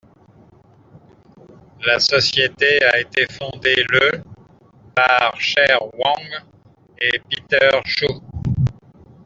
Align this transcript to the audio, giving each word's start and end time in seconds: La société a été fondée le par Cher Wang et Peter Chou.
La 1.85 1.99
société 1.99 2.83
a 2.85 2.99
été 3.01 3.27
fondée 3.27 3.85
le 3.91 4.23
par 4.95 5.39
Cher 5.39 5.77
Wang 5.93 6.43
et 6.99 7.21
Peter 7.29 7.79
Chou. 7.85 8.19